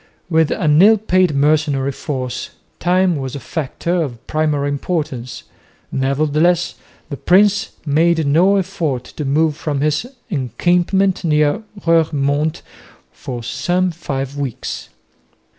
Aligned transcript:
With 0.31 0.49
an 0.49 0.81
ill 0.81 0.97
paid 0.97 1.35
mercenary 1.35 1.91
force 1.91 2.49
time 2.79 3.15
was 3.17 3.35
a 3.35 3.39
factor 3.39 4.01
of 4.01 4.25
primary 4.25 4.67
importance, 4.67 5.43
nevertheless 5.91 6.73
the 7.11 7.17
prince 7.17 7.69
made 7.85 8.25
no 8.25 8.55
effort 8.55 9.03
to 9.03 9.25
move 9.25 9.55
from 9.55 9.81
his 9.81 10.07
encampment 10.31 11.23
near 11.23 11.61
Roeremonde 11.85 12.63
for 13.11 13.43
some 13.43 13.91
five 13.91 14.35
weeks. 14.35 14.89